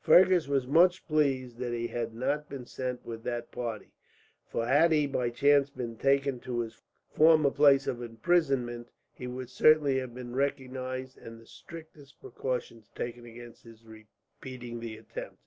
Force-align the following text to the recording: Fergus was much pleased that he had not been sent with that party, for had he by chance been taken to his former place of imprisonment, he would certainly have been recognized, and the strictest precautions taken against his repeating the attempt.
Fergus 0.00 0.48
was 0.48 0.66
much 0.66 1.06
pleased 1.06 1.58
that 1.58 1.74
he 1.74 1.88
had 1.88 2.14
not 2.14 2.48
been 2.48 2.64
sent 2.64 3.04
with 3.04 3.22
that 3.24 3.52
party, 3.52 3.92
for 4.46 4.64
had 4.66 4.90
he 4.90 5.06
by 5.06 5.28
chance 5.28 5.68
been 5.68 5.98
taken 5.98 6.40
to 6.40 6.60
his 6.60 6.80
former 7.10 7.50
place 7.50 7.86
of 7.86 8.00
imprisonment, 8.02 8.88
he 9.12 9.26
would 9.26 9.50
certainly 9.50 9.98
have 9.98 10.14
been 10.14 10.34
recognized, 10.34 11.18
and 11.18 11.38
the 11.38 11.46
strictest 11.46 12.18
precautions 12.22 12.88
taken 12.94 13.26
against 13.26 13.64
his 13.64 13.84
repeating 13.84 14.80
the 14.80 14.96
attempt. 14.96 15.42